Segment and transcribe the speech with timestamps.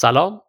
[0.00, 0.42] سلام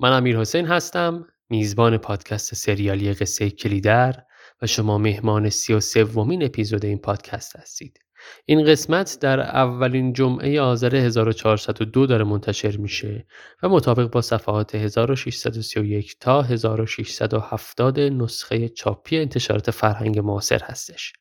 [0.00, 4.22] من امیر حسین هستم میزبان پادکست سریالی قصه کلیدر
[4.62, 8.00] و شما مهمان سی و سومین اپیزود این پادکست هستید.
[8.44, 13.26] این قسمت در اولین جمعه آذر 1402 داره منتشر میشه
[13.62, 21.12] و مطابق با صفحات 1631 تا 1670 نسخه چاپی انتشارات فرهنگ معاصر هستش.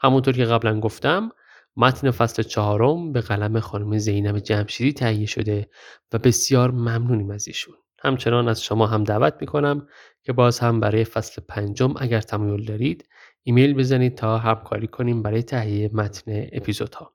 [0.00, 1.30] همونطور که قبلا گفتم
[1.76, 5.70] متن فصل چهارم به قلم خانم زینب جمشیدی تهیه شده
[6.12, 7.74] و بسیار ممنونیم از ایشون.
[8.02, 9.86] همچنان از شما هم دعوت می‌کنم
[10.22, 13.08] که باز هم برای فصل پنجم اگر تمایل دارید
[13.42, 17.14] ایمیل بزنید تا همکاری کنیم برای تهیه متن اپیزودها.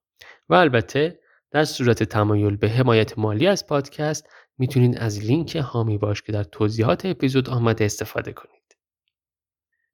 [0.50, 1.20] و البته
[1.52, 4.28] در صورت تمایل به حمایت مالی از پادکست
[4.58, 8.56] می‌تونید از لینک هامی باش که در توضیحات اپیزود آمده استفاده کنید.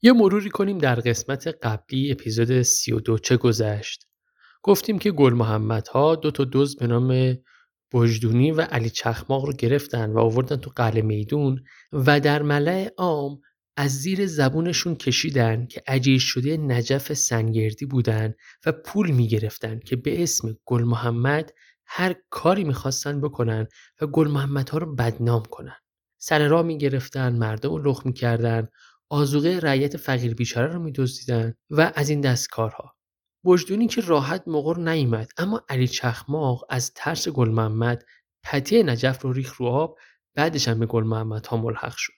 [0.01, 4.07] یه مروری کنیم در قسمت قبلی اپیزود 32 چه گذشت
[4.63, 7.37] گفتیم که گل محمد ها دو تا دوز به نام
[7.93, 13.41] بجدونی و علی چخماق رو گرفتن و آوردن تو قلعه میدون و در ملع عام
[13.77, 18.33] از زیر زبونشون کشیدن که عجیش شده نجف سنگردی بودن
[18.65, 21.53] و پول می‌گرفتن که به اسم گل محمد
[21.85, 23.67] هر کاری می‌خواستن بکنن
[24.01, 25.75] و گل محمد ها رو بدنام کنن.
[26.17, 28.67] سر راه می‌گرفتن مردم رو لخ می‌کردن
[29.09, 32.95] آزوغه رعیت فقیر بیچاره رو میدزدیدن و از این دست کارها.
[33.43, 38.05] وجدونی که راحت مقر نیامد اما علی چخماق از ترس گل محمد
[38.43, 39.97] پتی نجف رو ریخ رو آب
[40.35, 42.13] بعدش هم به گل محمد ها ملحق شد.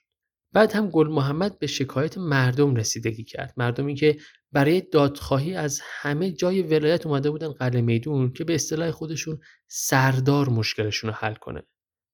[0.52, 3.54] بعد هم گل محمد به شکایت مردم رسیدگی کرد.
[3.56, 4.16] مردمی که
[4.52, 10.48] برای دادخواهی از همه جای ولایت اومده بودن قلعه میدون که به اصطلاح خودشون سردار
[10.48, 11.62] مشکلشون رو حل کنه.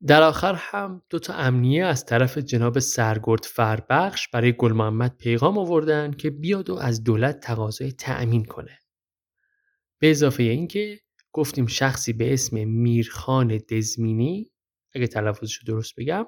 [0.06, 5.58] در آخر هم دو تا امنیه از طرف جناب سرگرد فربخش برای گل محمد پیغام
[5.58, 8.80] آوردن که بیاد و از دولت تقاضای تأمین کنه.
[10.01, 11.01] به اضافه اینکه
[11.33, 14.51] گفتیم شخصی به اسم میرخان دزمینی
[14.93, 16.27] اگه تلفظش رو درست بگم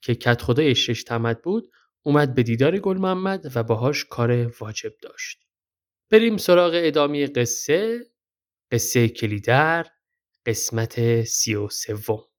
[0.00, 4.92] که کت خدای شش تمد بود اومد به دیدار گل محمد و باهاش کار واجب
[5.02, 5.38] داشت.
[6.10, 8.06] بریم سراغ ادامه قصه
[8.72, 9.86] قصه کلیدر
[10.46, 12.31] قسمت سی و سوم.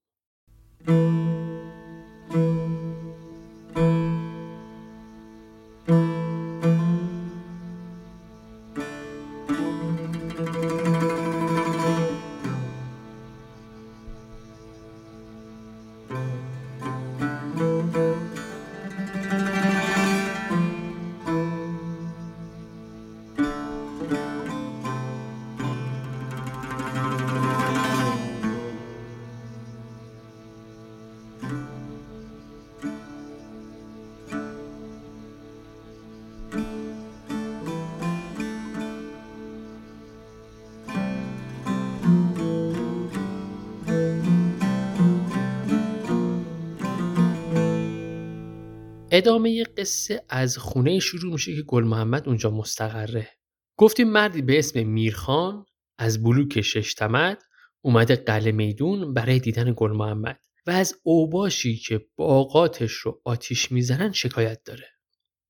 [49.16, 53.29] ادامه قصه از خونه شروع میشه که گل محمد اونجا مستقره.
[53.78, 55.66] گفتیم مردی به اسم میرخان
[55.97, 57.44] از بلوک ششتمد
[57.81, 64.12] اومده قلعه میدون برای دیدن گل محمد و از اوباشی که باغاتش رو آتیش می‌زنن
[64.12, 64.88] شکایت داره.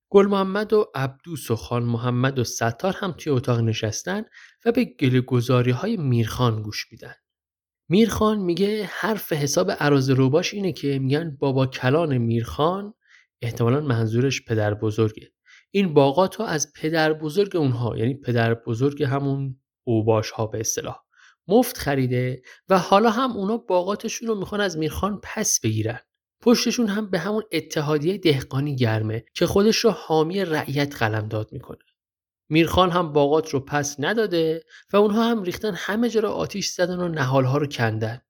[0.09, 4.23] گل محمد و عبدوس و خان محمد و ستار هم توی اتاق نشستن
[4.65, 7.15] و به گله های میرخان گوش میدن.
[7.89, 12.93] میرخان میگه حرف حساب عراض روباش اینه که میگن بابا کلان میرخان
[13.43, 15.31] احتمالا منظورش پدر بزرگه
[15.71, 21.03] این باغات ها از پدر بزرگ اونها یعنی پدر بزرگ همون اوباش ها به اصطلاح
[21.47, 25.99] مفت خریده و حالا هم اونا باغاتشون رو می‌خوان از میرخان پس بگیرن.
[26.41, 31.77] پشتشون هم به همون اتحادیه دهقانی گرمه که خودش رو حامی رعیت قلمداد می‌کنه.
[32.49, 36.99] میرخان هم باغات رو پس نداده و اونها هم ریختن همه جا رو آتیش زدن
[36.99, 38.21] و نهالها رو کندن.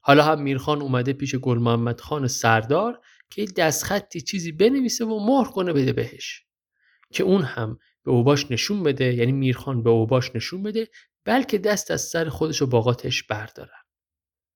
[0.00, 3.00] حالا هم میرخان اومده پیش گل محمد خان سردار
[3.30, 6.46] که دستخطی چیزی بنویسه و مهر کنه بده بهش.
[7.12, 10.88] که اون هم به اوباش نشون بده یعنی میرخان به اوباش نشون بده
[11.24, 13.82] بلکه دست از سر خودش و باقاتش بردارن.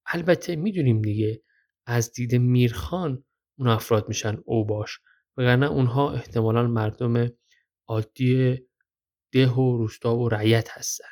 [0.07, 1.43] البته می‌دونیم دیگه
[1.87, 3.25] از دید میرخان
[3.59, 4.99] اون افراد میشن اوباش
[5.37, 7.29] وگرنه اونها احتمالا مردم
[7.89, 8.59] عادی
[9.33, 11.09] ده و روستا و رعیت هستن.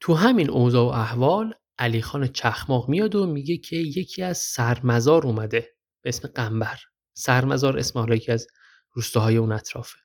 [0.00, 5.26] تو همین اوضاع و احوال علی خان چخماق میاد و میگه که یکی از سرمزار
[5.26, 5.77] اومده.
[6.08, 6.78] به اسم قنبر
[7.14, 8.46] سرمزار اسم حالا یکی از
[8.92, 9.98] روستاهای اون اطرافه.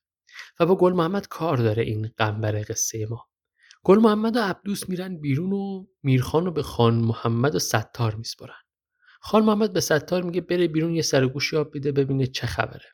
[0.59, 3.27] و با گل محمد کار داره این قنبر قصه ما.
[3.83, 8.61] گل محمد و عبدوس میرن بیرون و میرخان رو به خان محمد و ستار میسپرن
[9.21, 12.85] خان محمد به ستار میگه بره بیرون یه سرگوشی آب بیده ببینه چه خبره.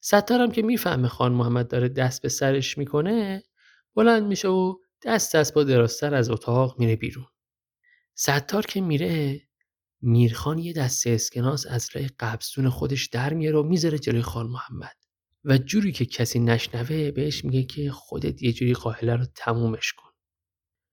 [0.00, 3.42] ستار هم که می‌فهمه خان محمد داره دست به سرش می‌کنه
[3.94, 4.74] بلند میشه و
[5.04, 7.26] دست دست با دراستر از اتاق میره بیرون.
[8.14, 9.40] ستار که میره
[10.02, 14.96] میرخان یه دسته اسکناس از لای قبضتون خودش در میاره و می‌ذاره جلوی خان محمد.
[15.44, 20.08] و جوری که کسی نشنوه بهش میگه که خودت یه جوری قاهله رو تمومش کن.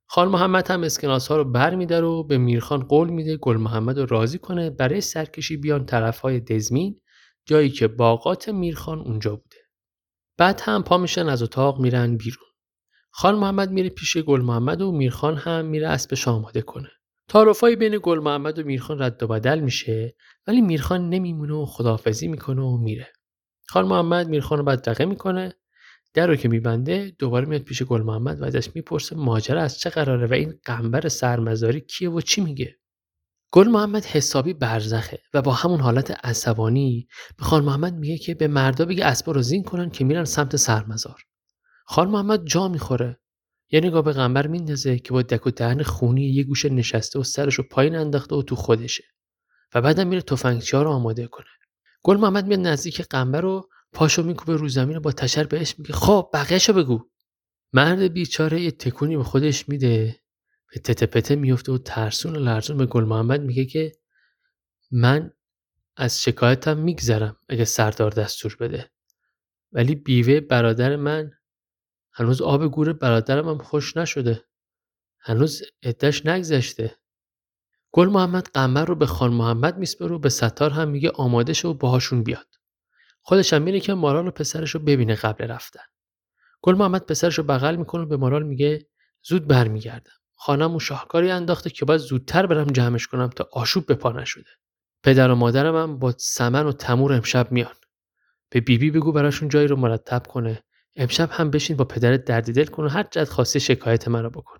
[0.07, 3.99] خان محمد هم اسکناس ها رو بر میدار و به میرخان قول میده گل محمد
[3.99, 7.01] رو راضی کنه برای سرکشی بیان طرف های دزمین
[7.45, 9.57] جایی که باغات میرخان اونجا بوده.
[10.37, 12.47] بعد هم پا میشن از اتاق میرن بیرون.
[13.11, 16.89] خان محمد میره پیش گل محمد و میرخان هم میره اسبش آماده کنه.
[17.27, 20.15] تعارفایی بین گل محمد و میرخان رد و بدل میشه
[20.47, 23.07] ولی میرخان نمیمونه و خداحافظی می‌کنه و میره.
[23.67, 25.53] خان محمد میرخان رو بدرقه می‌کنه
[26.13, 29.89] در رو که میبنده دوباره میاد پیش گل محمد و ازش می‌پرسه ماجرا از چه
[29.89, 32.75] قراره و این قنبر سرمزاری کیه و چی میگه؟
[33.51, 37.07] گل محمد حسابی برزخه و با همون حالت عصبانی
[37.37, 40.55] به خان محمد میگه که به مردا بگه اسبا رو زین کنن که میرن سمت
[40.55, 41.21] سرمزار.
[41.85, 43.19] خان محمد جا می‌خوره.
[43.71, 47.23] یه نگاه به قنبر میندازه که با دک و دهن خونی یه گوشه نشسته و
[47.23, 49.03] سرش رو پایین انداخته و تو خودشه
[49.75, 51.45] و بعدم میره تفنگچی رو آماده کنه.
[52.03, 55.93] گل محمد میاد نزدیک قنبر رو پاشو میکوبه رو زمین و با تشر بهش میگه
[55.93, 57.09] خب بقیهشو بگو.
[57.73, 60.19] مرد بیچاره یه تکونی به خودش میده
[60.73, 63.91] به تته پته میفته و ترسون و لرزون به گل محمد میگه که
[64.91, 65.31] من
[65.97, 68.91] از شکایتم میگذرم اگه سردار دستور بده.
[69.71, 71.31] ولی بیوه برادر من
[72.15, 74.43] هنوز آب گور برادرم هم خوش نشده.
[75.19, 76.95] هنوز عدش نگذشته.
[77.91, 81.69] گل محمد قمر رو به خان محمد میسپره و به ستار هم میگه آماده شو
[81.69, 82.47] و باهاشون بیاد.
[83.21, 85.83] خودش هم میره که مارال و پسرش رو ببینه قبل رفتن.
[86.61, 88.87] گل محمد پسرش رو بغل می‌کنه و به مارال میگه
[89.23, 90.11] زود برمیگردم.
[90.35, 94.49] خانم و شاهکاری انداخته که باید زودتر برم جمعش کنم تا آشوب به پا نشده.
[95.03, 97.75] پدر و مادرم هم با سمن و تمور امشب میان.
[98.49, 100.63] به بیبی بگو براشون جایی رو مرتب کنه.
[100.95, 104.57] امشب هم بشین با پدرت درد دل کن و هر جد خواسته شکایت منو بکن.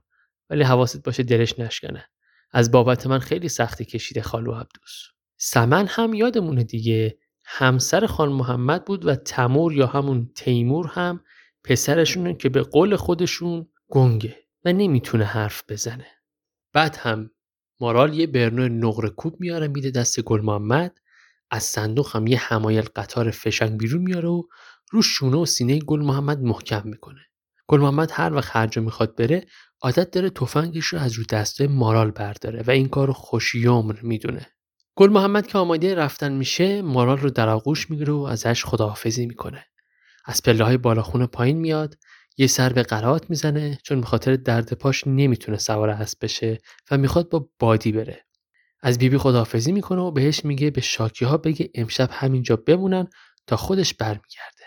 [0.50, 2.10] ولی حواست باشه دلش نشکنه.
[2.52, 5.04] از بابت من خیلی سختی کشیده خالو عبدوس.
[5.38, 7.18] سمن هم یادمونه دیگه.
[7.46, 11.24] همسر خان محمد بود و تمور یا همون تیمور هم
[11.64, 14.36] پسرشونه که به قول خودشون گنگه
[14.66, 16.08] و نمی‌تونه حرف بزنه.
[16.74, 17.32] بعد هم
[17.80, 21.00] مارال یه برنو نقره کوب میاره میده دست گل محمد.
[21.52, 24.44] از صندوق هم یه حمایل قطار فشنگ بیرون میاره و
[24.96, 27.22] رو شونه و سینه گل محمد محکم می‌کنه.
[27.68, 29.46] گل محمد هر وقت هر جا می‌خواد بره
[29.82, 34.48] عادت داره تفنگش رو از رو دسته مارال برداره و این کار رو خوشیومر می‌دونه.
[34.96, 39.66] گل محمد که آماده رفتن میشه مارال رو در آغوش می‌گیره و ازش خداحافظی می‌کنه.
[40.26, 41.98] از پله های بالاخونه پایین میاد
[42.38, 46.58] یه سر به قرات می‌زنه چون به خاطر درد پاش نمی‌تونه سوار اسب بشه
[46.92, 48.26] و می‌خواد با بادی بره.
[48.82, 53.08] از بیبی خداحافظی می‌کنه و بهش میگه به شاکی ها بگه امشب همینجا بمونن
[53.48, 54.65] تا خودش برمیگرده.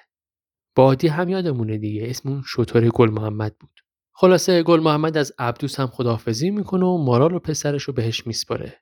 [0.79, 3.81] بادی هم یادمونه دیگه اسمون شتر گل محمد بود.
[4.13, 8.75] خلاصه گل محمد از عبدوس هم خداحافظی می‌کنه و مارال و پسرش رو بهش میسپاره.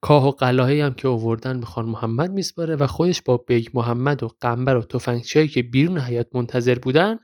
[0.00, 4.22] کاه و قلاهی هم که آوردن به خان محمد میسپاره و خودش با بیگ محمد
[4.22, 7.18] و قنبر و تفنگچیایی که بیرون حیاط منتظر بودن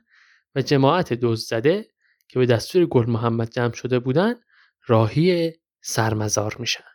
[0.55, 1.87] و جماعت دوز زده
[2.27, 4.35] که به دستور گل محمد جمع شده بودن
[4.87, 6.92] راهی سرمزار میشن.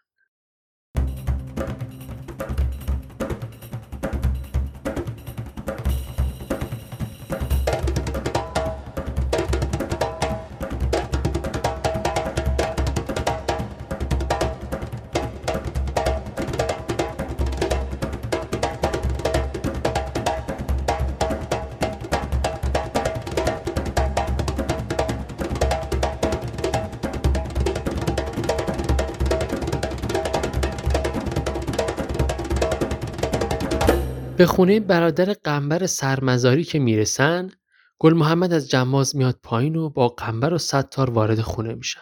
[34.39, 37.51] به خونه برادر قنبر سرمزاری که می‌رسن
[37.99, 42.01] گل محمد از جماز میاد پایین و با قنبر و ستار وارد خونه میشن.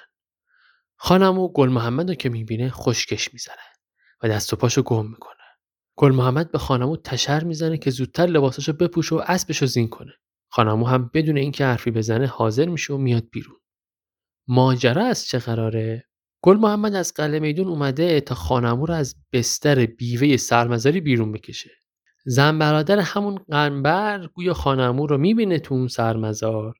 [0.96, 3.56] خانم و گل محمد رو که می‌بینه خشکش می‌زنه
[4.22, 5.42] و دست و پاشو گم می‌کنه.
[5.96, 10.12] گل محمد به خانمو تشر می‌زنه که زودتر لباساشو بپوشه و اسبشو زین کنه.
[10.48, 13.56] خانمو هم بدون اینکه حرفی بزنه حاضر میشه و میاد بیرون.
[14.48, 16.04] ماجرا از چه قراره؟
[16.42, 21.70] گل محمد از قلعه میدون اومده تا خانمو رو از بستر بیوه سرمزاری بیرون بکشه.
[22.28, 26.74] زن برادر همون قنبر گویا خانمو رو می‌بینه تو اون سرمزار.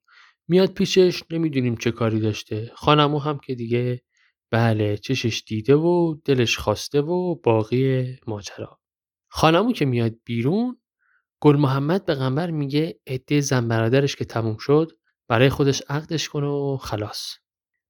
[0.48, 2.72] میاد پیشش نمی‌دونیم چه کاری داشته.
[2.74, 4.02] خانمو هم که دیگه
[4.50, 8.78] بله چشش دیده و دلش خواسته و باقی ماجرا.
[9.28, 10.76] خانمو که میاد بیرون
[11.40, 14.92] گل محمد به قنبر میگه عده زن برادرش که تموم شد
[15.28, 17.34] برای خودش عقدش کنه و خلاص.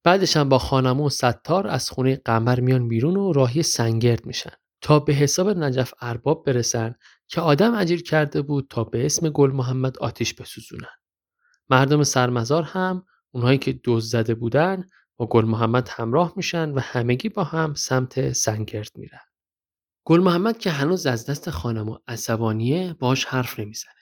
[0.05, 4.53] بعدش هم با خانمو و ستار از خونه قمر میان بیرون و راهی سنگرد میشن.
[4.81, 6.95] تا به حساب نجف ارباب برسن
[7.29, 10.97] که آدم اجیر کرده بود تا به اسم گل محمد آتیش بسوزونن.
[11.71, 14.85] مردم سر مزار هم اونهایی که دزد زده بودن
[15.17, 19.21] با گل محمد همراه میشن و همگی با هم سمت سنگرد میرن.
[20.05, 23.93] گل محمد که هنوز از دست خانمو عصبانیه باش حرف نمی‌زنه.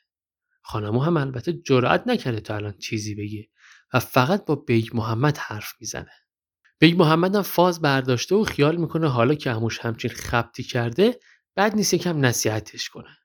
[0.63, 3.49] خانمو هم البته جرأت نکرده تا الان چیزی بگه
[3.95, 6.11] و فقط با بیگ محمد حرف می‌زنه.
[6.79, 11.21] بیگ محمد هم فاز برداشته و خیال می‌کنه حالا که عموش همچین خبطی کرده
[11.55, 13.17] بد نیست یکم نصیحتش کنه.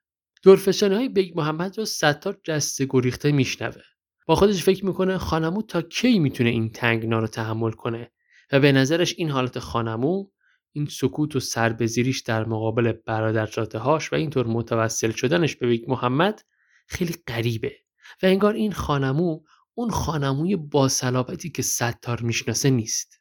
[0.42, 3.82] درفشانی های بیگ محمد رو ستار جسته گریخته میشنوه.
[4.26, 8.12] با خودش فکر می‌کنه خانمو تا کی می‌تونه این تنگنا رو تحمل کنه
[8.52, 10.26] و به نظرش این حالت خانمو
[10.72, 12.92] این سکوت و سربزیریش در مقابل
[13.74, 16.42] حرفاش و اینطور متوسل شدنش به بیگ محمد
[16.86, 17.76] خیلی غریبه
[18.22, 19.40] و انگار این خانمو
[19.74, 23.20] اون خانموی باصلابتی که ستار می‌شناسه نیست.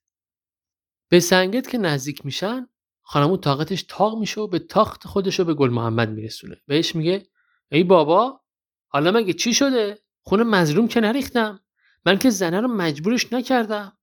[1.09, 2.67] به سنگت که نزدیک میشن
[3.11, 6.61] خانمو طاقتش تاق میشه و به تاخت خودش رو به گل محمد میرسونه.
[6.67, 7.27] بهش میگه
[7.71, 8.41] ای بابا
[8.87, 11.59] حالا مگه چی شده؟ خونه مظلوم که نریختم.
[12.05, 13.97] من که زنه رو مجبورش نکردم.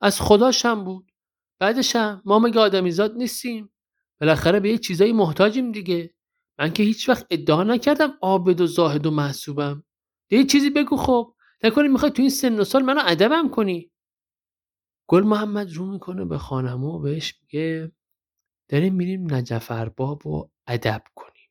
[0.00, 1.12] از خداشم بود.
[1.58, 3.72] بعدشم ما مگه آدمیزاد نیستیم.
[4.20, 6.14] بالاخره به یه چیزایی محتاجیم دیگه.
[6.58, 9.84] من که هیچ وقت ادعا نکردم عابد و زاهد و محسوبم.
[10.30, 11.34] یه چیزی بگو خب.
[11.64, 13.90] نکنی می‌خوای تو این سن و سال منو ادبم کنی.
[15.06, 17.92] گل محمد رو می‌کنه به خانمو بهش میگه
[18.72, 21.50] داریم میریم نجف ارباب و ادب کنیم.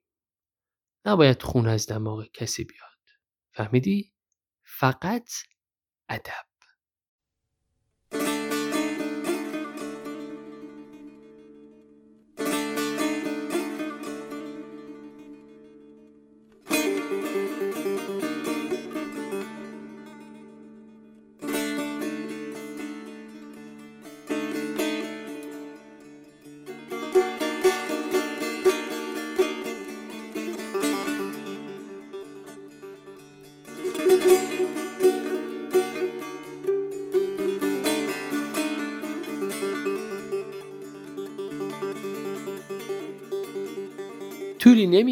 [1.05, 2.97] نباید خون از دماغ کسی بیاد.
[3.53, 4.13] فهمیدی؟
[4.63, 5.29] فقط
[6.09, 6.50] ادب.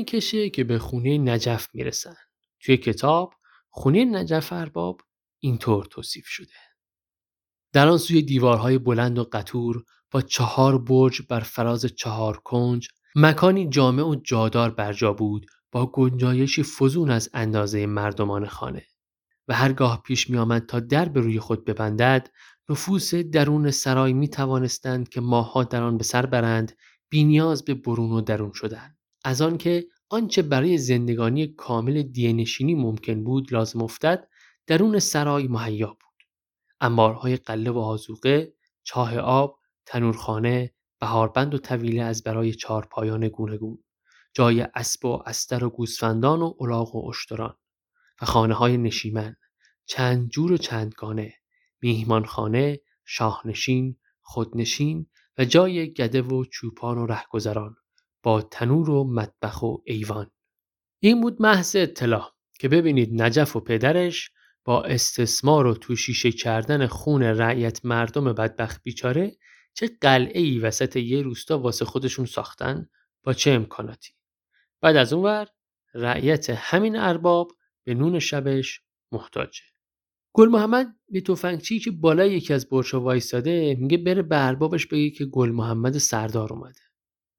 [0.10, 2.16] طولی نمی‌کشه که به خونه نجف می‌رسن.
[2.60, 3.34] توی کتاب
[3.70, 5.02] خونه نجف ارباب
[5.40, 6.54] اینطور توصیف شده.
[7.74, 13.70] در آن سوی دیوارهای بلند و قطور با چهار برج بر فراز چهار کنج مکانی
[13.70, 18.86] جامع و جادار برجا بود با گنجایشی فزون از اندازه مردمان خانه
[19.48, 22.30] و هرگاه پیش می آمد تا در به روی خود ببندد
[22.70, 26.72] نفوس درون سرای می توانستند که ماها در آن به سر برند
[27.10, 28.98] بینیاز به برون و درون شدند.
[29.26, 34.28] از آنکه آنچه برای زندگانی کامل دینشینی ممکن بود لازم افتد
[34.68, 36.28] درون سرای مهیا بود.
[36.82, 43.84] انبارهای قله و آزوقه چاه آب تنورخانه بهاربند و طویله از برای چهارپایان گونگون
[44.34, 47.58] جای اسب و استر و گوسفندان و الاغ و اشتران
[48.22, 49.36] و خانه های نشیمن
[49.86, 51.34] چند جور و چندگانه
[51.82, 57.76] میهمانخانه شاهنشین خودنشین و جای گده و چوپان و رهگذران.
[58.24, 60.32] با تنور و مطبخ و ایوان.
[61.00, 64.32] این بود محض اطلاع که ببینید نجف و پدرش
[64.66, 69.38] با استثمار و توشیشه کردن خون رعیت مردم بدبخت بیچاره
[69.74, 72.90] چه قلعه ای وسط یه روستا واسه خودشون ساختن
[73.24, 74.14] با چه امکاناتی.
[74.82, 75.48] بعد از اون ور
[75.94, 77.52] رعیت همین ارباب
[77.84, 79.64] به نون شبش محتاجه
[80.34, 85.10] گل محمد به توفنگچی که بالای یکی از برشا وایستاده میگه بره به اربابش بگه
[85.10, 86.89] که گل محمد سردار اومده.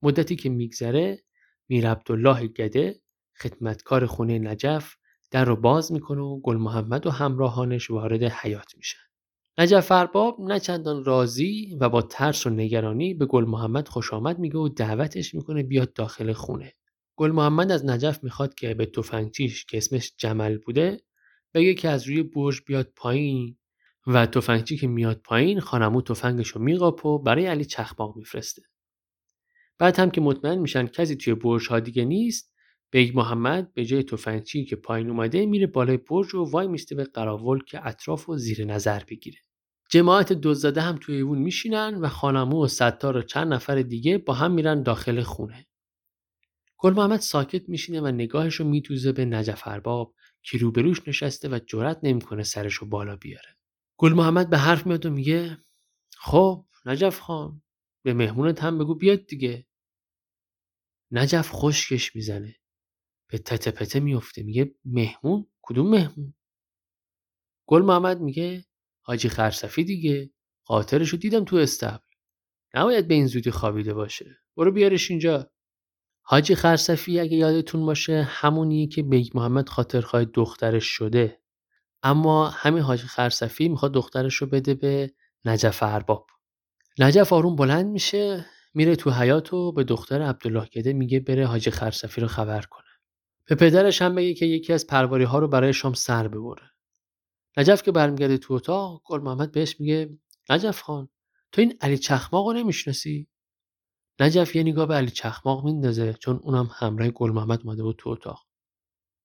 [0.02, 1.23] مدتی که میگذره
[1.69, 3.00] میر عبدالله گده
[3.38, 4.95] خدمتکار خونه نجف
[5.30, 8.99] در رو باز می‌کنه و گل محمد و همراهانش وارد حیات میشن.
[9.59, 14.38] نجف ارباب نه چندان راضی و با ترس و نگرانی به گل محمد خوش آمد
[14.38, 16.73] میگه و دعوتش می‌کنه بیاد داخل خونه.
[17.16, 21.00] گل محمد از نجف می‌خواد که به تفنگچیش که اسمش جمل بوده
[21.54, 23.57] بگه که از روی برج بیاد پایین
[24.07, 28.62] و تفنگچی که میاد پایین خانمو تفنگش میقاپه و برای علی چخماق میفرسته.
[29.80, 32.54] بعد هم که مطمئن میشن کسی توی برج ها دیگه نیست
[32.90, 37.04] بیگ محمد به جای تفنگچی که پایین اومده میره بالای برج و وای میسته به
[37.04, 39.38] قراول که اطراف و زیر نظر بگیره.
[39.90, 44.18] جماعت دزد زده هم توی ایوون میشینن و خانمو و ستار و چند نفر دیگه
[44.18, 45.66] با هم میرن داخل خونه.
[46.78, 51.58] گل محمد ساکت میشینه و نگاهش رو میتوزه به نجف ارباب که روبروش نشسته و
[51.66, 53.56] جرأت نمی‌کنه سرش رو بالا بیاره.
[53.96, 55.58] گل محمد به حرف میاد و میگه
[56.18, 57.62] خب نجف خان
[58.02, 59.66] به مهمونت هم بگو بیاد دیگه.
[61.10, 62.56] نجف خشکش می‌زنه.
[63.30, 66.34] به تته پته میفته میگه مهمون؟ کدوم مهمون؟
[67.66, 68.64] گل محمد میگه
[69.00, 70.30] حاجی خرصفی دیگه.
[70.64, 71.98] قاطرشو دیدم تو استبل.
[72.74, 74.38] نباید به این زودی خوابیده باشه.
[74.56, 75.50] برو بیارش اینجا.
[76.22, 81.40] حاجی خرصفی اگه یادتون باشه همونیه که بیگ محمد خاطرخواه دخترش شده.
[82.02, 85.14] اما همین حاجی خرصفی می‌خواد دخترش رو بده به
[85.44, 86.26] نجف ارباب.
[86.98, 88.46] نجف آروم بلند میشه.
[88.74, 92.86] میره تو حیات و به دختر عبدالله گده میگه بره حاجی خرسفی رو خبر کنه.
[93.44, 96.70] به پدرش هم بگه که یکی از پرواری ها رو برای شام سر ببره.
[97.56, 100.18] نجف که برمیگرده تو اتاق گل محمد بهش میگه
[100.50, 101.08] نجف خان
[101.52, 103.28] تو این علی چخماق رو نمی‌شناسی؟
[104.20, 108.10] نجف یه نگاه به علی چخماق میندازه چون اونم همراه گل محمد ماده بود تو
[108.10, 108.46] اتاق.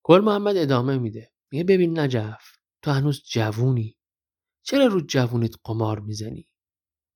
[0.04, 1.32] گل محمد ادامه میده.
[1.52, 3.98] میگه ببین نجف تو هنوز جوونی.
[4.64, 6.48] چرا رو جوونیت قمار می‌زنی؟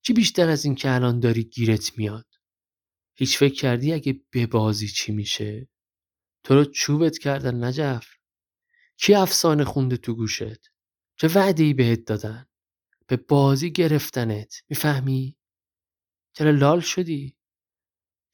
[0.01, 2.25] چی بیشتر از این که الان داری گیرت میاد؟
[3.15, 5.70] هیچ فکر کردی اگه ببازی چی میشه؟
[6.44, 8.08] تو رو چوبت کردن نجف.
[8.98, 10.72] کی افسانه خونده تو گوشت؟
[11.15, 12.46] چه وعده ای بهت دادن؟
[13.08, 15.38] به بازی گرفتنت می‌فهمی؟
[16.34, 17.36] چرا لال شدی؟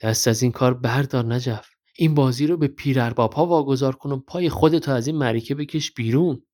[0.02, 1.70] دست از این کار بردار نجف.
[1.98, 5.56] این بازی رو به پیر ارباب ها واگذار کن و پای خودتو از این مریکه
[5.56, 6.46] بکش بیرون.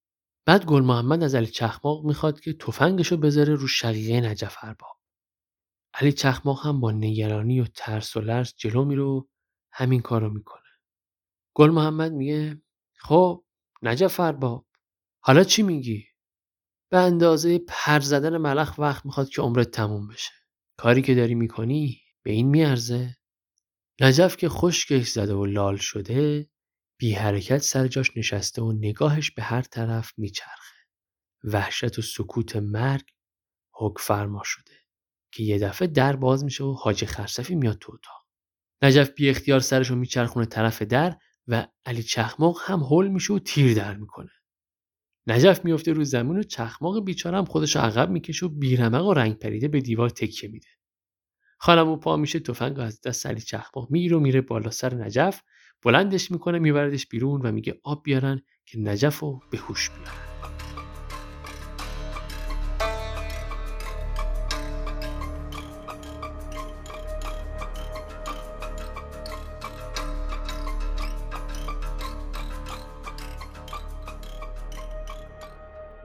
[0.46, 5.01] بعد گل محمد از علی چخماق می‌خواد که تفنگشو بذاره رو شقیقه نجف ارباب.
[5.94, 9.24] علی چخماق هم با نگرانی و ترس و لرز جلو میره و
[9.72, 10.62] همین کارو می‌کنه.
[11.54, 12.62] گل محمد میگه
[12.98, 13.46] خب
[13.82, 14.68] نجف ارباب
[15.24, 16.06] حالا چی میگی؟
[16.92, 20.32] به اندازه پر زدن ملخ وقت می‌خواد که عمرت تموم بشه.
[20.78, 23.18] کاری که داری می‌کنی به این میارزه.
[24.02, 26.50] نجف که خشکش زده و لال شده
[27.00, 30.76] بی حرکت سر جاش نشسته و نگاهش به هر طرف میچرخه.
[31.44, 33.10] وحشت و سکوت مرگ
[33.74, 34.81] حک فرما شده.
[35.32, 38.26] که یه دفعه در باز میشه و حاج خرسفی میاد تو اتاق.
[38.82, 43.40] نجف بی اختیار سرش رو میچرخونه طرف در و علی چخماق هم هول میشه و
[43.40, 44.30] تیر در می‌کنه.
[45.28, 49.38] نجف میفته رو زمین و چخماق بیچاره هم خودش عقب می‌کشه و بیرمق و رنگ
[49.38, 50.68] پریده به دیوار تکیه میده.
[51.58, 55.42] خانم پا میشه تفنگ از دست علی چخماق می‌گیره و میره بالا سر نجف
[55.84, 60.31] بلندش می‌کنه میبردش بیرون و میگه آب بیارن که نجف رو به هوش بیارن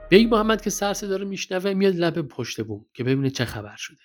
[0.08, 3.76] بیگ محمد که سر صدا رو میشنوه میاد لب پشت بوم که ببینه چه خبر
[3.76, 4.02] شده.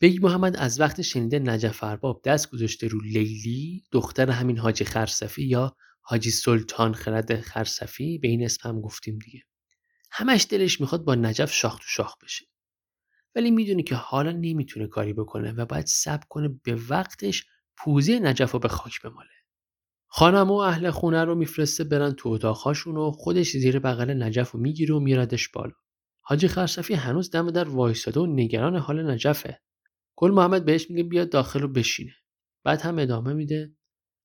[0.00, 5.44] بیگ محمد از وقت شنیده نجف ارباب دست گذاشته رو لیلی دختر همین حاجی خرسفی
[5.44, 9.42] یا حاجی سلطان خرد خرسفی به این اسم هم گفتیم دیگه.
[10.10, 12.46] همش دلش می‌خواد با نجف شاخ تو شاخ بشه.
[13.34, 18.50] ولی می‌دونی که حالا نمی‌تونه کاری بکنه و باید صبر کنه به وقتش پوزه نجف
[18.52, 19.35] رو به خاک بماله.
[20.18, 24.60] خانم و اهل خونه رو میفرسته برن تو اتاقهاشون و خودش زیر بغل نجف رو
[24.60, 25.72] می‌گیره و میردش بالا.
[26.20, 29.60] حاجی خرسفی هنوز دم در وایستاده و نگران حال نجفه.
[30.16, 32.12] گل محمد بهش میگه بیاد داخل رو بشینه.
[32.64, 33.76] بعد هم ادامه میده.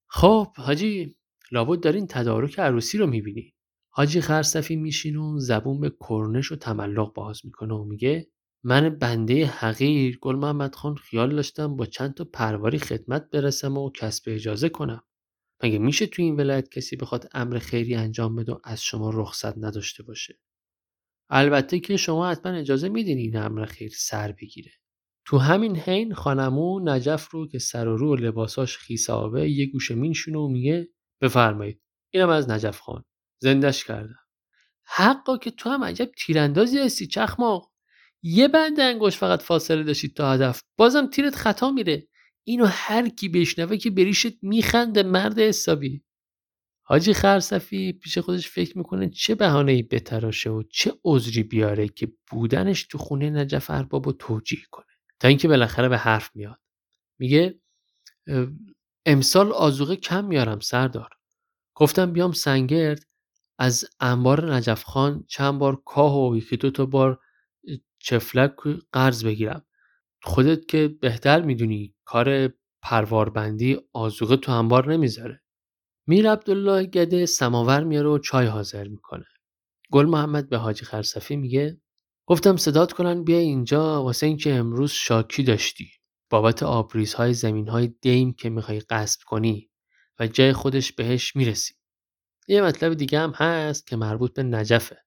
[0.07, 1.15] خب حاجی
[1.51, 3.53] لابد دارین تدارک عروسی رو می‌بینی.
[3.89, 8.27] حاجی خرسفی میشین و زبون به کرنش و تملق باز می‌کنه و میگه
[8.63, 10.19] من بنده حقیر.
[10.21, 15.03] گل محمد خان خیال داشتم با چند تا پرواری خدمت برسم و کسب اجازه کنم.
[15.63, 19.57] مگه میشه تو این ولایت کسی بخواد امر خیری انجام بده و از شما رخصت
[19.57, 20.39] نداشته باشه؟
[21.29, 24.71] البته که شما حتما اجازه میدین این امر خیر سر بگیره.
[25.25, 29.95] تو همین حین خانمو نجف رو که سر و رو و لباساش خیسابه یه گوشه
[29.95, 30.89] مینشونه و میگه
[31.21, 33.03] بفرمایید اینم از نجف خان.
[33.41, 34.19] زندش کردم.
[34.83, 37.71] حقا که تو هم عجب تیراندازی هستی چخماق.
[38.23, 40.61] یه بند انگوش فقط فاصله داشتید تا هدف.
[40.77, 42.07] بازم تیرت خطا میره.
[42.43, 46.03] اینو هر کی بشنوه که بریشت میخنده مرد حسابی.
[46.83, 52.11] حاجی خرسفی پیش خودش فکر می‌کنه چه بهانه ای بتراشه و چه عذری بیاره که
[52.31, 54.85] بودنش تو خونه نجف ارباب و توجیه کنه.
[55.19, 56.59] تا اینکه بالاخره به حرف میاد.
[57.19, 57.59] میگه
[59.05, 61.09] امسال آزوقه کم میارم سردار.
[61.75, 63.05] گفتم بیام سنگرد.
[63.59, 67.19] از انبار نجف خان چند بار کاه و یکی دو تا بار
[67.99, 68.55] چفلک
[68.91, 69.65] قرض بگیرم.
[70.23, 75.41] خودت که بهتر می‌دونی کار پرواربندی آزوقه تو انبار نمی‌ذاره.
[76.07, 79.25] میر عبدالله گده سماور میاره و چای حاضر می‌کنه.
[79.91, 81.81] گل محمد به حاجی خرسفی میگه
[82.25, 85.91] گفتم صدات کنن بیا اینجا واسه اینکه امروز شاکی داشتی.
[86.29, 89.69] بابت آبریزهای زمینهای دیم که می‌خوای قصب کنی
[90.19, 91.73] و جای خودش بهش می‌رسی.
[92.47, 94.97] یه مطلب دیگه هم هست که مربوط به نجفه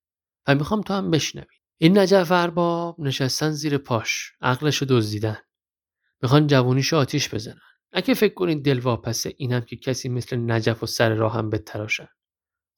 [0.48, 1.56] و می‌خوام تو هم بشنوی.
[1.78, 5.38] این نجف ارباب نشستن زیر پاش عقلشو دزدیدن.
[6.22, 7.60] می‌خوان جوونیشو آتیش بزنن.
[7.92, 12.08] اگه فکر کنید دل واپسه اینم که کسی مثل نجف و سر راه هم بتراشن.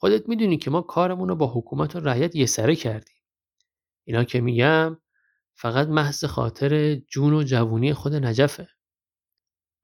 [0.01, 3.17] خودت می‌دونی که ما کارمون رو با حکومت و رعیت یه سره کردیم.
[4.07, 4.97] اینا که میگم
[5.55, 8.69] فقط محض خاطر جون و جوونی خود نجفه.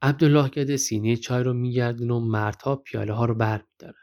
[0.02, 3.98] عبدالله گده سینه چای رو میگردن و مردها پیاله ها رو بر میدارن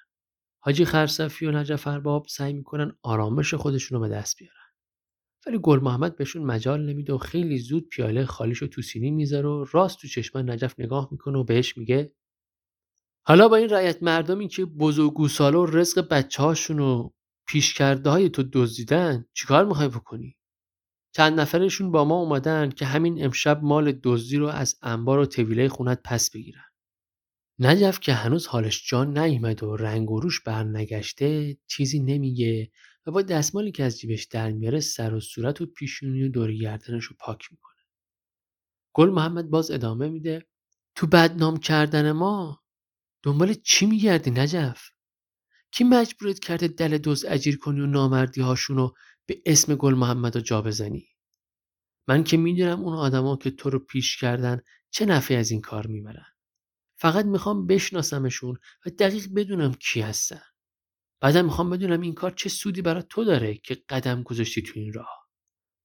[0.61, 4.58] حاجی خرسفی و نجف ارباب سعی می‌کنن آرامش خودشون رو به دست بیارن.
[5.47, 9.65] ولی گل محمد بهشون مجال نمیده و خیلی زود پیاله خالیشو تو سینی می‌ذاره و
[9.71, 12.13] راست تو چشمان نجف نگاه می‌کنه و بهش میگه
[13.25, 15.27] حالا با این رعیت مردمی که بزرگ و
[15.65, 17.09] رزق بچه هاشون و
[17.47, 20.35] پیش کرده های تو دزدیدن چیکار می‌خوای بکنی؟
[21.15, 25.69] چند نفرشون با ما اومدن که همین امشب مال دزدی رو از انبار و طویله
[25.69, 26.63] خونت پس بگیرن.
[27.59, 32.71] نجف که هنوز حالش جان نیامد و رنگ و روش بر نگشته چیزی نمیگه
[33.05, 36.51] و با دستمالی که از جیبش در میاره سر و صورت و پیشونی و دور
[36.51, 37.79] گردنش رو پاک می‌کنه.
[38.93, 40.47] گل محمد باز ادامه میده
[40.95, 42.63] تو بدنام کردن ما
[43.23, 44.89] دنبال چی میگردی نجف؟
[45.71, 48.91] کی مجبورت کرده دل دوز اجیر کنی و نامردی هاشونو
[49.25, 51.07] به اسم گل محمد رو جا بزنی؟
[52.07, 55.87] من که می‌دونم اون آدما که تو رو پیش کردن چه نفعی از این کار
[55.87, 56.25] می‌برن.
[56.97, 60.41] فقط می‌خوام بشناسمشون و دقیق بدونم کی هستن.
[61.21, 64.93] بعدم می‌خوام بدونم این کار چه سودی برای تو داره که قدم گذاشتی تو این
[64.93, 65.29] راه.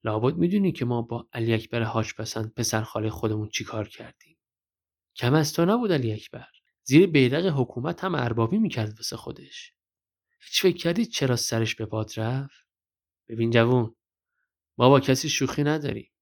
[0.05, 4.37] لابد می‌دونی که ما با علی اکبر حاج پسند پسر خاله خودمون چی کار کردیم.
[5.17, 6.49] کم از تو نبود علی اکبر.
[6.83, 9.73] زیر بیرق حکومت هم اربابی می‌کرد واسه خودش.
[10.41, 12.67] هیچ فکر کردید چرا سرش به باد رفت؟
[13.29, 13.95] ببین جوون
[14.79, 16.13] ما با کسی شوخی نداریم.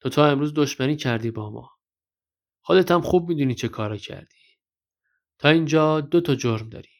[0.00, 1.70] تو تا امروز دشمنی کردی با ما.
[2.60, 4.40] خودت هم خوب می‌دونی چه کارا کردی.
[5.38, 6.99] تا اینجا دو تا جرم داری.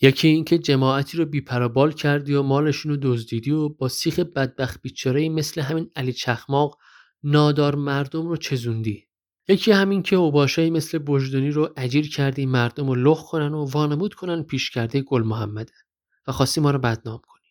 [0.00, 5.28] یکی اینکه جماعتی رو بیپرابال کردی و مالشون رو دزدیدی و با سیخ بدبخت بیچاره
[5.28, 6.78] مثل همین علی چخماق
[7.22, 9.06] نادار مردم رو چزوندی.
[9.48, 14.14] یکی همین که اوباشایی مثل بجدانی رو اجیر کردی مردم رو لخ کنن و وانمود
[14.14, 15.72] کنن پیش کرده گل محمده
[16.26, 17.46] و خواستی ما رو بدنام کنی.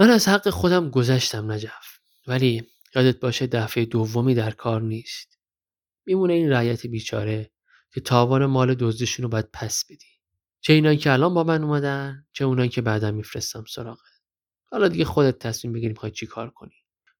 [0.00, 2.62] من از حق خودم گذشتم نجف ولی
[2.96, 5.38] یادت باشه دفعه دومی در کار نیست.
[6.06, 7.52] میمونه این رعیت بیچاره
[7.94, 10.11] که تاوان مال دزدشون رو باید پس بدی.
[10.64, 13.98] چه اینایی که الان با من اومدن چه اونایی که بعدا میفرستم سراغت.
[14.70, 16.74] حالا دیگه خودت تصمیم بگیری می‌خوای چی کار کنی.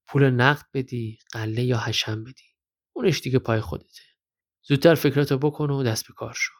[0.06, 2.44] پول نقد بدی، قله یا حشم بدی.
[2.92, 4.02] اونش دیگه پای خودته.
[4.68, 6.52] زودتر فکراتو بکن و دست به کار شو.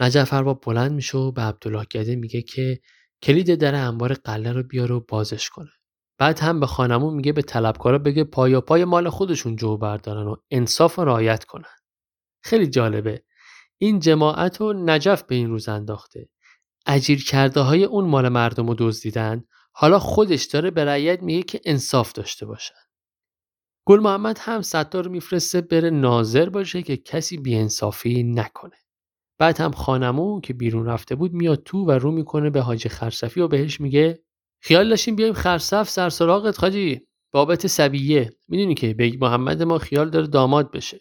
[0.00, 2.80] نجف ارباب بلند میشه و به عبدالله گده میگه که
[3.22, 5.70] کلید در انبار قله رو بیاره و بازش کنه.
[6.18, 10.36] بعد هم به خانمون میگه به طلبکارا بگه پایا پای مال خودشون جو بردارن و
[10.50, 11.74] انصاف رعایت کنن.
[12.42, 13.24] خیلی جالبه.
[13.78, 16.28] این جماعت و نجف به این روز انداخته.
[16.86, 21.60] اجیر کرده های اون مال مردم رو دزدیدن حالا خودش داره به رعیت میگه که
[21.64, 22.74] انصاف داشته باشن.
[23.86, 28.76] گل محمد هم ستار میفرسته بره ناظر باشه که کسی بیانصافی نکنه.
[29.38, 33.40] بعد هم خانمون که بیرون رفته بود میاد تو و رو می‌کنه به حاجی خرصفی
[33.40, 34.22] و بهش میگه
[34.60, 37.00] خیال داشتیم بیایم خرصف سرسراغت حاجی
[37.32, 41.00] بابت سبیه می‌دونی که بیگ محمد ما خیال داره داماد بشه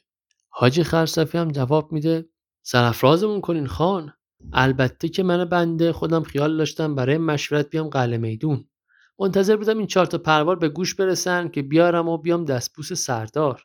[0.49, 2.29] حاجی خرصفی هم جواب میده
[2.67, 4.13] سرفرازمون کنین خان.
[4.53, 8.69] البته که من بنده خودم خیال داشتم برای مشورت بیام قلعه میدون.
[9.19, 13.63] منتظر بودم این چهار تا پروار به گوش برسن که بیارم و بیام دستبوس سردار.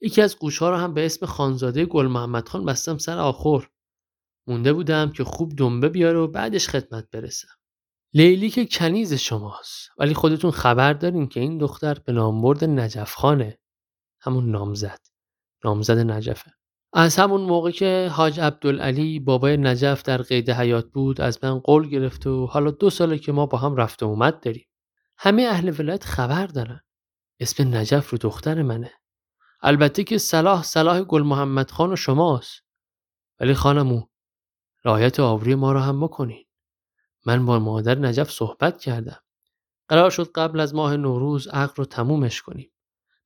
[0.00, 3.68] یکی از گوشها رو هم به اسم خانزاده گل محمد خان بستم سر آخر.
[4.46, 7.48] مونده بودم که خوب دنبه بیاره و بعدش خدمت برسم.
[8.14, 9.90] لیلی که کنیز شماست.
[9.98, 13.58] ولی خودتون خبر دارین که این دختر به نامبرد نجف خانه.
[14.20, 15.00] همون نامزد.
[15.64, 16.57] نامزد نجفه.
[16.92, 21.88] از همون موقع که حاج عبدالعلی بابای نجف در قید حیات بود از من قول
[21.88, 24.66] گرفت و حالا دو ساله که ما با هم رفت و اومد داریم.
[25.18, 26.80] همه اهل ولایت خبر دارن.
[27.40, 28.92] اسم نجف رو دختر منه.
[29.62, 32.62] البته که صلاح صلاح گل محمد خان و شماست.
[33.40, 34.02] ولی خانمو
[34.84, 36.44] رعایت آوری ما رو هم بکنین.
[37.26, 39.20] من با مادر نجف صحبت کردم.
[39.88, 42.72] قرار شد قبل از ماه نوروز عقل رو تمومش کنیم.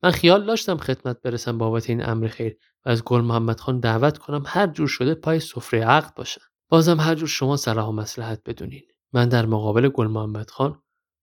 [0.03, 2.57] من خیال داشتم خدمت برسم بابت این امر خیر.
[2.85, 6.99] و از گل محمد خان دعوت کنم هر جور شده پای سفره عقد باشن بازم
[6.99, 10.81] هر جور شما صلاح و مسلحت بدونین من در مقابل گل محمد خان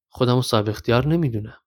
[0.08, 1.58] خودم صاحب اختیار نمی‌دونم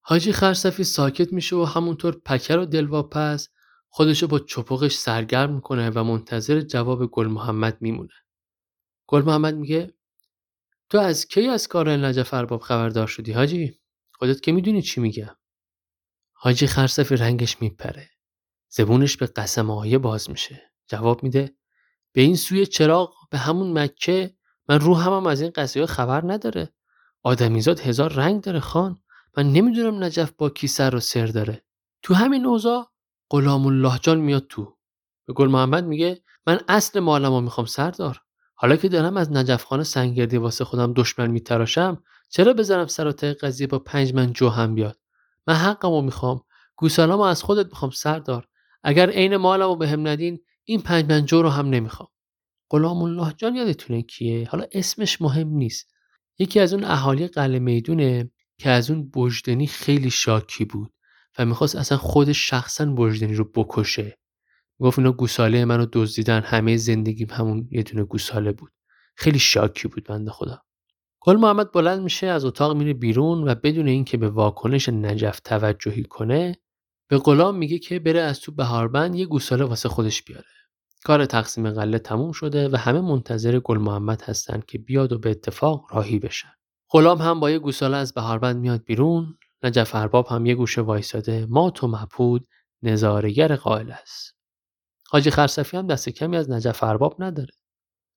[0.00, 3.48] حاجی خرصفی ساکت میشه و همونطور پکر و دلواپس
[3.88, 8.14] خودشو با چپقش سرگرم می‌کنه و منتظر جواب گل محمد میمونه.
[9.06, 9.94] گل محمد میگه
[10.90, 13.80] تو از کی از کار نجف ارباب خبردار شدی حاجی؟
[14.12, 15.36] خودت که می‌دونی چی میگم.
[16.32, 18.10] حاجی خرصفی رنگش میپره.
[18.76, 20.62] زبونش به قسم آیه باز میشه.
[20.86, 21.56] جواب میده
[22.12, 24.36] به این سوی چراغ به همون مکه
[24.68, 26.72] من رو هم از این قضیه خبر نداره.
[27.22, 28.98] آدمیزاد هزار رنگ داره خان.
[29.36, 31.64] من نمی‌دونم نجف با کی سر و سر داره.
[32.02, 32.90] تو همین اوضاع
[33.30, 34.76] غلام الله جان میاد تو
[35.26, 38.20] به گل محمد میگه من اصل مالمو می‌خوام سردار
[38.54, 43.10] حالا که دارم از نجف خانه سنگردی واسه خودم دشمن میتراشم چرا بذارم سر
[43.42, 44.98] قضیه با پنج من جو هم بیاد
[45.46, 46.40] من حقمو می‌خوام
[46.76, 48.48] گوسالامو از خودت می‌خوام سردار
[48.84, 52.08] اگر عین مالمو به هم ندین این پنج من جو رو هم نمی‌خوام.
[52.70, 55.94] غلام الله جان یادتونه کیه؟ حالا اسمش مهم نیست.
[56.38, 60.92] یکی از اون اهالی قلعه می‌دونه که از اون بجدنی خیلی شاکی بود
[61.38, 64.18] و می‌خواست اصلا خودش شخصا بجدنی رو بکشه.
[64.80, 68.72] گفت اینا گوساله منو دزدیدن همه زندگیم همون یه دونه گوساله بود.
[69.16, 70.62] خیلی شاکی بود بنده خدا.
[71.20, 76.02] گل محمد بلند میشه از اتاق میره بیرون و بدون اینکه به واکنش نجف توجهی
[76.02, 76.56] کنه
[77.14, 80.44] به غلام میگه که بره از تو بهاربند یه گوساله واسه خودش بیاره.
[81.04, 85.30] کار تقسیم قله تموم شده و همه منتظر گل محمد هستن که بیاد و به
[85.30, 86.52] اتفاق راهی بشن.
[86.90, 91.46] غلام هم با یه گوساله از بهاربند میاد بیرون نجف ارباب هم یه گوشه وایساده.
[91.50, 92.46] مات و مپود
[92.82, 94.34] نظارگر قائل است.
[95.08, 97.54] حاجی خرسفی هم دست کمی از نجف ارباب نداره.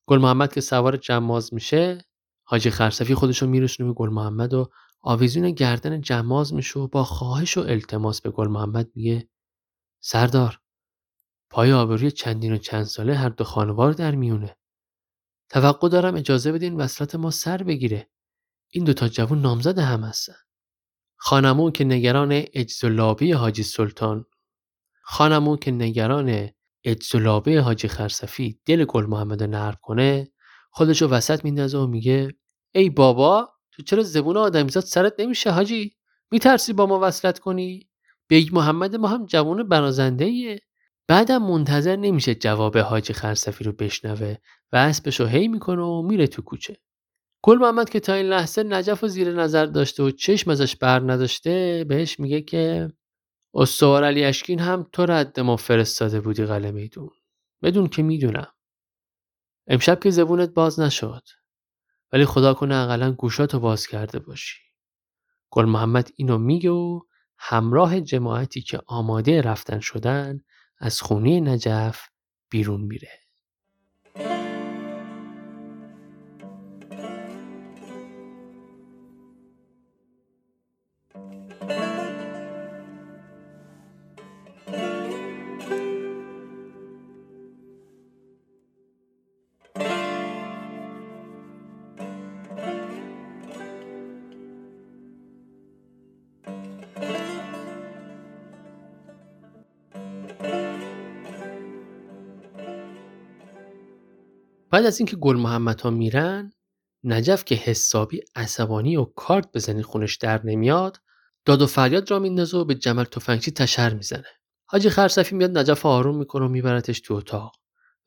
[0.06, 2.06] گل محمد که سوار جماز میشه
[2.44, 4.70] حاجی خرسفی خودشو میرسونه به گل محمد و
[5.02, 9.30] آویزون گردن جماز میشه و با خواهش و التماس به گل محمد میگه
[10.00, 10.60] سردار
[11.50, 14.58] پای آبروی چندین و چند ساله هر دو خانوار در میونه.
[15.50, 18.10] توقع دارم اجازه بدین وصلت ما سر بگیره.
[18.70, 20.36] این دوتا جوون نامزد هم هستن.
[21.18, 24.26] خانمون که نگران اجزلابی حاجی سلطان
[25.02, 26.50] خانمون که نگران
[26.84, 30.32] اجزلابه حاجی خرسفی دل گل محمد نرم کنه
[30.72, 32.34] خودشو وسط میندازه و میگه
[32.76, 35.96] ای بابا تو چرا زبون آدمیزاد سرت نمیشه حاجی؟
[36.32, 37.90] میترسی با ما وصلت کنی؟
[38.28, 40.60] بیگ محمد ما هم جوون برازنده ایه
[41.08, 44.36] بعدم منتظر نمیشه جواب حاجی خرسفی رو بشنوه
[44.72, 46.78] و اسبشو هی می‌کنه و میره تو کوچه.
[47.44, 51.00] گل محمد که تا این لحظه نجف و زیر نظر داشته و چشم ازش بر
[51.00, 52.92] نداشته بهش میگه که
[53.54, 57.10] استوار علی اشکین هم تو رد ما فرستاده بودی قلعه میدون
[57.64, 58.48] بدون که می‌دونم.
[59.68, 61.24] امشب که زبونت باز نشد.
[62.14, 64.58] ولی خدا کنه اقلا گوشاتو باز کرده باشی.
[65.52, 67.02] گل محمد اینو میگه و
[67.38, 70.40] همراه جماعتی که آماده رفتن شدن
[70.80, 72.08] از خونه نجف
[72.50, 73.27] بیرون میره.
[104.78, 106.52] بعد از اینکه گل محمد ها میرن
[107.04, 110.98] نجف که حسابی عصبانی و کارت بزنی خونش در نمیاد
[111.46, 114.26] داد و فریاد را میندازه و به جمل تفنگچی تشر می‌زنه.
[114.66, 117.56] حاجی خرسفی میاد نجف آروم می‌کنه و میبرتش تو اتاق.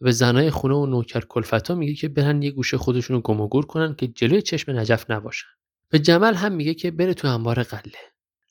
[0.01, 3.49] به زنای خونه و نوکر کلفتا میگه که برن یه گوشه خودشون رو گم و
[3.49, 5.49] گور کنن که جلوی چشم نجف نباشن.
[5.89, 7.99] به جمل هم میگه که بره تو انبار قله.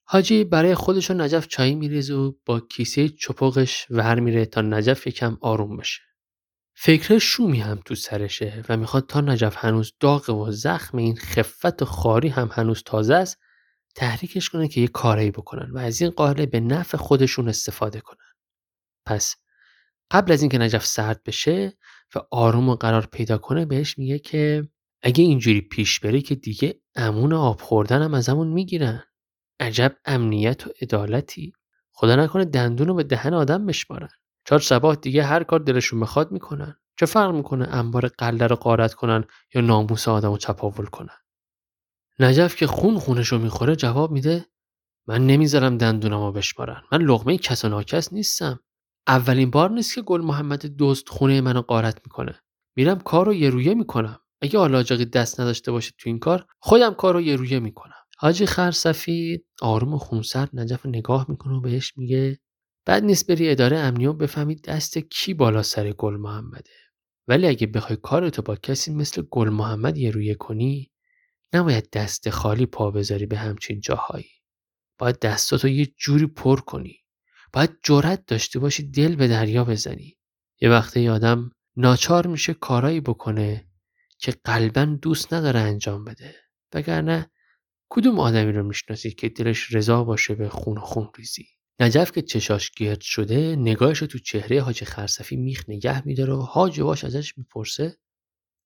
[0.04, 5.38] حاجی برای خودش نجف چای میریزه و با کیسه چپقش ور میره تا نجف یکم
[5.42, 6.09] آروم بشه.
[6.82, 11.82] فکر شومی هم تو سرشه و می‌خواد تا نجف هنوز داغ و زخم این خفت
[11.82, 13.38] و خاری هم هنوز تازه است
[13.96, 18.26] تحریکش کنه که یه کاری بکنن و از این قاهره به نفع خودشون استفاده کنن.
[19.06, 19.36] پس
[20.12, 21.78] قبل از اینکه نجف سرد بشه
[22.16, 24.70] و آروم و قرار پیدا کنه بهش میگه که
[25.02, 29.04] اگه اینجوری پیش بره که دیگه امون آب خوردن هم ازمون می‌گیرن.
[29.60, 31.54] عجب امنیت و عدالتی.
[31.92, 34.19] خدا نکنه دندون رو به دهن آدم بشمارن.
[34.50, 36.76] چهار شباه دیگه هر کار دلشون بخواد می‌کنن.
[37.00, 39.24] چه فرق می‌کنه انبار قله رو قارت کنن
[39.56, 41.18] یا ناموس آدم رو چپاول کنن؟
[42.20, 44.46] نجف که خون خونشو می‌خوره جواب میده
[45.08, 46.82] من نمی‌ذارم دندونم رو بشمارن.
[46.92, 48.60] من لغمه کس و ناکس نیستم.
[49.08, 52.40] اولین بار نیست که گل محمد دوست خونه منو قارت می‌کنه.
[52.76, 54.20] میرم کار رو یه رویه می‌کنم.
[54.42, 57.94] اگه آلاجاقی دست نداشته باشه تو این کار خودم کار رو یه رویه می‌کنم.
[58.18, 62.40] حاجی خرسفی آروم و خونسرد نجف نگاه می‌کنه و بهش میگه
[62.90, 66.72] بعد نیست بری اداره امنیه و بفهمی دست کی بالا سر گل محمده.
[67.28, 70.92] ولی اگه بخوای کارتو با کسی مثل گل محمد یه رویه کنی
[71.54, 74.30] نباید دست خالی پا بذاری به همچین جاهایی.
[74.98, 76.96] باید دستاتو یه جوری پر کنی.
[77.54, 80.18] باید جرأت داشته باشی دل به دریا بزنی.
[80.62, 83.70] یه وقته آدم ناچار میشه کارایی بکنه
[84.18, 86.36] که قلبا دوست نداره انجام بده.
[86.74, 87.32] وگرنه
[87.90, 92.72] کدوم آدمی رو می‌شناسی که دلش رضا باشه به خون خون ریزی؟ نجف که چشاش
[92.72, 97.98] گرد شده نگاهش تو چهره حاج خرسفی میخ نگه میداره و حاج باش ازش می‌پرسه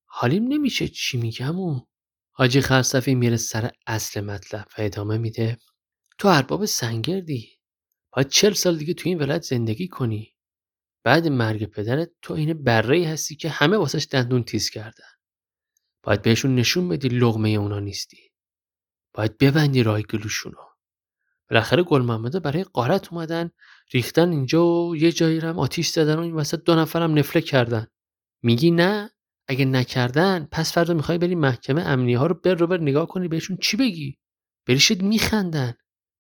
[0.06, 1.82] حالیم نمیشه چی میگم و
[2.32, 5.58] حاجی خرسفی میره سر اصل مطلب و ادامه میده
[6.18, 7.60] تو ارباب سنگردی
[8.14, 10.36] باید چل سال دیگه تو این ولایت زندگی کنی.
[11.04, 15.14] بعد مرگ پدرت تو این بره هستی که همه واسش دندون تیز کردن.
[16.04, 18.32] باید بهشون نشون بدی لغمه اونا نیستی.
[19.14, 20.73] باید ببندی رای گلوشونو.
[21.54, 23.52] بالاخره گل محمده برای قارت اومدن
[23.92, 27.88] ریختن اینجا و یه جایی رم آتیش زدن و این وسط دو نفرم نفله کردن.
[28.44, 29.10] میگی نه؟
[29.48, 33.28] اگه نکردن پس فردا می‌خوای بری محکمه امنی ها رو بر رو بر نگاه کنی
[33.28, 34.18] بهشون چی بگی؟
[34.68, 35.74] بریشت میخندن.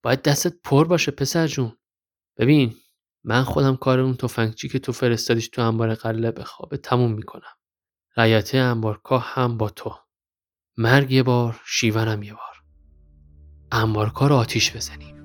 [0.03, 1.77] باید دستت پر باشه پسر جون.
[2.37, 2.75] ببین
[3.23, 7.53] من خودم کار اون تفنگچی که تو فرستادیش تو انبار قله به خوابه تموم می‌کنم.
[8.17, 9.95] رایته انبارکاه هم با تو.
[10.77, 12.63] مرگ یه بار شیونم یه بار.
[13.71, 15.22] انبارکاه رو آتیش بزنیم.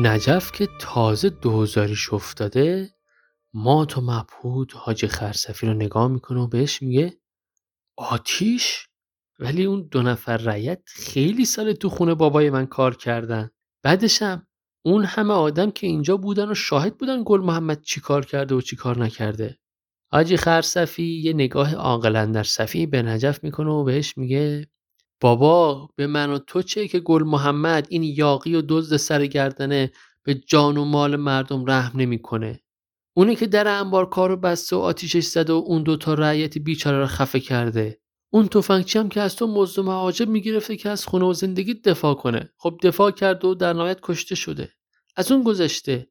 [0.00, 2.94] نجف که تازه دوزاریش افتاده
[3.54, 7.18] مات و مبهود حاج خرسفی رو نگاه می‌کنه و بهش میگه
[7.96, 8.88] آتیش؟
[9.38, 13.50] ولی اون دو نفر رعیت خیلی سال تو خونه بابای من کار کردن.
[13.82, 14.46] بعدشم
[14.82, 18.60] اون همه آدم که اینجا بودن و شاهد بودن گل محمد چی کار کرده و
[18.60, 19.58] چی کار نکرده.
[20.12, 24.66] حاجی خرسفی یه نگاه عاقلا در صفی به نجف می‌کنه و بهش میگه
[25.20, 29.92] بابا به من و تو چه که گل محمد این یاقی و دزد سر گردنه
[30.22, 32.60] به جان و مال مردم رحم نمی‌کنه.
[33.16, 37.06] اونی که در انبار کارو بسته و آتیشش زده و اون دوتا رعیت بیچاره رو
[37.06, 38.00] خفه کرده.
[38.30, 41.74] اون تفنگچی هم که از تو مزد و معاجب می‌گرفته که از خونه و زندگی
[41.74, 42.52] دفاع کنه.
[42.56, 44.72] خب دفاع کرد و در نهایت کشته شده.
[45.16, 46.08] از اون گذشته.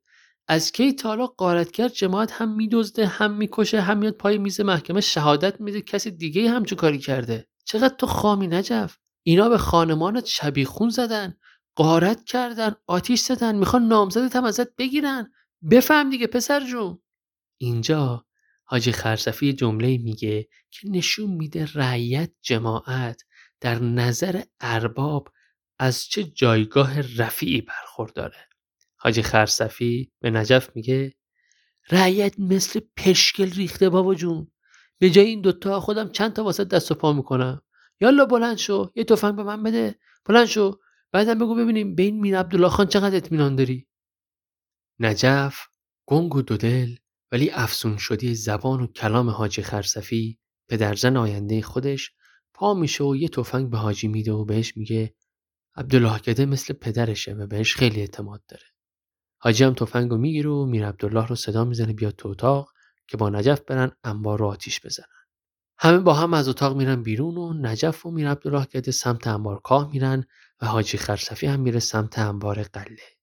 [0.48, 5.62] از کی تالا قارتگر جماعت هم میدزده هم می‌کشه هم میاد پای میز محکمه شهادت
[5.62, 5.82] میده.
[5.82, 11.38] کسی دیگه همچو کاری کرده؟ چقدر تو خامی نجف؟ اینا به خانمانت شبیخون زدن
[11.76, 15.32] قارت کردن آتیش زدن می‌خوان نامزدت هم ازت بگیرن.
[15.72, 17.02] بفهم دیگه پسر جون.
[17.58, 18.26] اینجا
[18.64, 23.22] حاجی خرسفی جمله میگه که نشون میده رعیت جماعت
[23.62, 25.30] در نظر ارباب
[25.80, 28.50] از چه جایگاه رفیعی برخورداره.
[28.96, 31.16] حاجی خرسفی به نجف میگه
[31.92, 34.52] رعیت مثل پشکل ریخته بابا جون.
[35.00, 37.62] به جای این دوتا خودم چند تا واسه دست و پا می‌کنم.
[38.02, 40.00] یالا بلند شو یه تفنگ به من بده.
[40.26, 40.80] بلند شو.
[41.12, 43.88] بعدم بگو ببینیم به این میر عبدالله خان چقدر اطمینان داری.
[45.00, 45.68] نجف
[46.06, 46.96] گنگ و دودل
[47.32, 52.12] ولی افسون شدی زبان و کلام حاجی خرسفی پدرزن آینده خودش
[52.54, 55.16] پا میشه و یه تفنگ به حاجی میده و بهش میگه
[55.76, 58.66] عبدالله کده مثل پدرشه و بهش خیلی اعتماد داره.
[59.38, 62.74] حاجی هم تفنگ رو می‌گیره و میر عبدالله رو صدا می‌زنه بیاد تو اتاق.
[63.08, 65.08] که با نجف برن انبار رو آتیش بزنن.
[65.80, 69.92] همه با هم از اتاق میرن بیرون و نجف و میر عبدالله گده سمت انبارگاه
[69.92, 70.24] میرن
[70.62, 73.18] و حاجی خرسفی هم میره سمت انبار قله.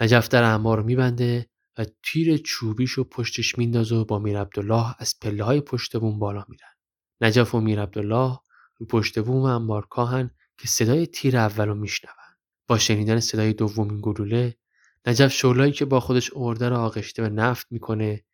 [0.00, 4.94] نجف در انبار رو میبنده و تیر چوبیش و پشتش میندازه و با میر عبدالله
[4.98, 6.72] از پله های پشت بوم بالا میرن.
[7.20, 8.38] نجف و میر عبدالله
[8.76, 12.14] رو پشت بوم انبارگاهن که صدای تیر اول رو میشنون.
[12.68, 14.56] با شنیدن صدای دومین گلوله
[15.06, 18.24] نجف شولایی که با خودش ارده را آغشته و نفت می‌کنه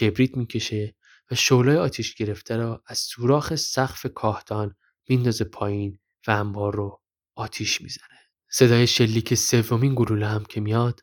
[0.00, 0.94] کبریت می‌کشه
[1.30, 4.74] و شولای آتیش گرفته را از سوراخ سقف کاهتان
[5.08, 7.00] میندازه پایین و انبار رو
[7.34, 8.18] آتیش می‌زنه.
[8.50, 11.00] صدای شلیک سومین گلوله هم که میاد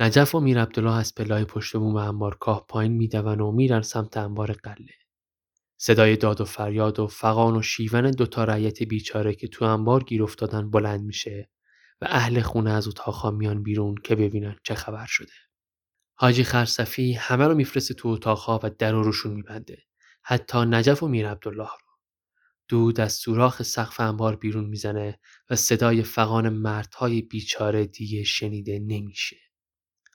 [0.00, 4.16] نجف و میر عبدالله از پلای پشت بوم انبار کاه پایین میدون و میرن سمت
[4.16, 4.94] انبار قله.
[5.76, 10.22] صدای داد و فریاد و فقان و شیون دوتا رعیت بیچاره که تو انبار گیر
[10.22, 11.50] افتادن بلند میشه.
[12.04, 15.32] و اهل خونه از اتاقها میان بیرون که ببینن چه خبر شده.
[16.14, 19.82] حاجی خرسفی همه رو میفرسته تو اتاقها و در روشون میبنده.
[20.22, 21.88] حتی نجف و میر عبدالله رو.
[22.68, 29.36] دود از سوراخ سقف انبار بیرون می‌زنه و صدای فقان مردهای بیچاره دیگه شنیده نمیشه.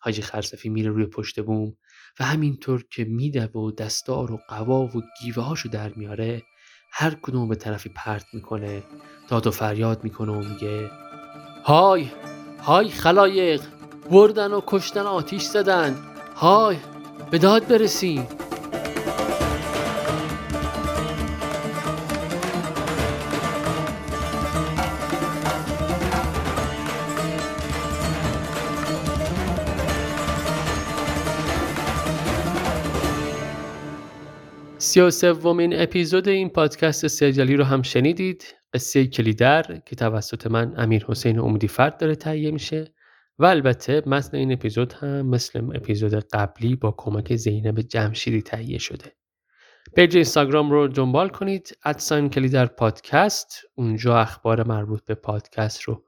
[0.02, 1.78] حاجی خرسفی میره روی پشت بوم
[2.20, 6.44] و همینطور که میده و دستار و قوا و گیوه هاشو در میاره
[6.92, 8.84] هر کدوم به طرفی پرت می‌کنه
[9.30, 10.92] داد و فریاد می‌کنه و میگه
[11.70, 12.08] های
[12.64, 13.62] های خلایق
[14.12, 15.96] بردن و کشتن آتیش زدن.
[16.36, 16.78] های
[17.32, 18.28] به داد برسیم.
[34.78, 38.59] سی و سومین اپیزود این پادکست سریالی رو هم شنیدید.
[38.74, 42.94] قصه کلیدر که توسط من امیر حسین امیدی فرد داره تهیه میشه
[43.40, 49.16] و البته متن این اپیزود هم مثل اپیزود قبلی با کمک زینب جمشیدی تهیه شده.
[49.96, 53.62] پیج اینستاگرام رو دنبال کنید اتساین کلیدر پادکست.
[53.76, 56.04] اونجا اخبار مربوط به پادکست رو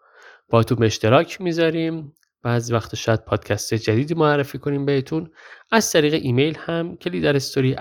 [0.50, 2.14] باهاتون به اشتراک می‌ذاریم.
[2.44, 5.32] بعضی وقت شاید پادکست جدیدی معرفی کنیم بهتون.
[5.72, 7.76] از طریق ایمیل هم کلیدر استوری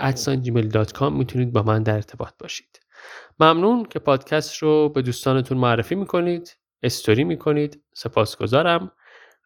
[1.11, 2.80] می‌تونید با من در ارتباط باشید.
[3.39, 8.91] ممنون که پادکست رو به دوستانتون معرفی می‌کنید استوری می‌کنید سپاسگزارم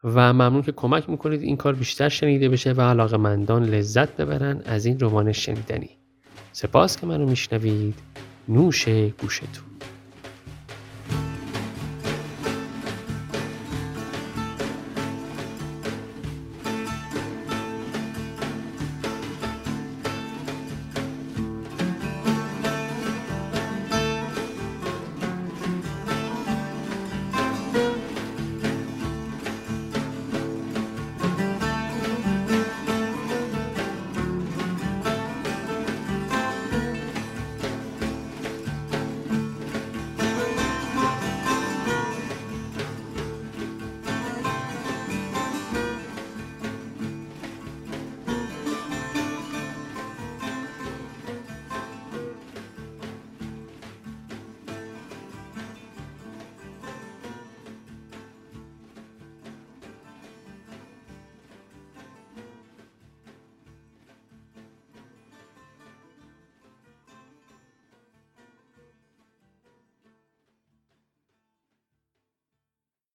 [0.03, 4.61] و ممنون که کمک می‌کنید این کار بیشتر شنیده بشه و علاقه مندان لذت ببرن
[4.65, 5.89] از این رمان شنیدنی.
[6.51, 7.99] سپاس که منو میشنوید.
[8.47, 9.74] نوش گوشتون.